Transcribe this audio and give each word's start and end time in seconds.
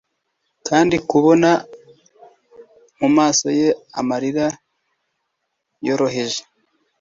kandi, 0.67 0.95
kubona 1.09 1.49
mumaso 2.99 3.47
ye 3.59 3.69
amarira 3.99 4.47
yoroheje 5.87 6.41